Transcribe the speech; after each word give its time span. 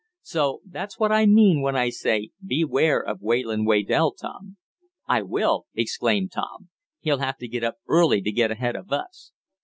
So 0.23 0.61
that's 0.67 0.97
what 0.97 1.11
I 1.11 1.27
mean 1.27 1.61
when 1.61 1.75
I 1.75 1.91
say 1.91 2.31
beware 2.43 2.99
of 2.99 3.21
Wayland 3.21 3.67
Waydell, 3.67 4.13
Tom." 4.19 4.57
"I 5.07 5.21
will!" 5.21 5.67
exclaimed 5.75 6.31
Tom. 6.31 6.69
"He'll 7.01 7.19
have 7.19 7.37
to 7.37 7.47
get 7.47 7.63
up 7.63 7.75
early 7.87 8.19
to 8.23 8.31
get 8.31 8.49
ahead 8.49 8.75
of 8.75 8.91
us." 8.91 9.31